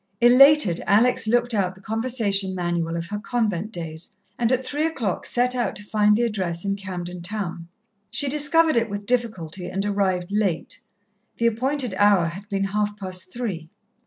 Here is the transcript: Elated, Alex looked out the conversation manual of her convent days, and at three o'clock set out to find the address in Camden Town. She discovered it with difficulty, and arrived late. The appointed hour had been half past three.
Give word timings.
Elated, 0.19 0.81
Alex 0.87 1.27
looked 1.27 1.53
out 1.53 1.75
the 1.75 1.79
conversation 1.81 2.55
manual 2.55 2.97
of 2.97 3.05
her 3.09 3.19
convent 3.19 3.71
days, 3.71 4.17
and 4.39 4.51
at 4.51 4.65
three 4.65 4.87
o'clock 4.87 5.27
set 5.27 5.53
out 5.53 5.75
to 5.75 5.83
find 5.83 6.17
the 6.17 6.23
address 6.23 6.65
in 6.65 6.75
Camden 6.75 7.21
Town. 7.21 7.67
She 8.09 8.27
discovered 8.27 8.77
it 8.77 8.89
with 8.89 9.05
difficulty, 9.05 9.67
and 9.67 9.85
arrived 9.85 10.31
late. 10.31 10.79
The 11.37 11.45
appointed 11.45 11.93
hour 11.99 12.25
had 12.25 12.49
been 12.49 12.63
half 12.63 12.97
past 12.97 13.31
three. 13.31 13.69